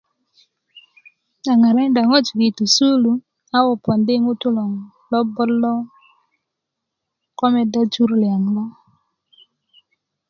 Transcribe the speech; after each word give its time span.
kilo 1.41 1.53
ŋarakinda 1.61 2.01
ŋojik 2.09 2.39
i 2.47 2.49
tu 2.57 2.63
i 2.69 2.73
sukulu 2.75 3.11
a 3.55 3.57
ko 3.67 3.71
pondi 3.83 4.13
ŋutu 4.25 4.47
loŋ 4.57 4.71
lo 5.11 5.19
bot 5.35 5.51
lo 5.63 5.73
ko 7.37 7.45
meda 7.53 7.81
jur 7.93 8.11
liyaŋ 8.21 8.43
lo 8.55 8.63